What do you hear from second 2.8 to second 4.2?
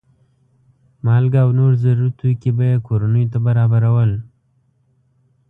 کورنیو ته برابرول.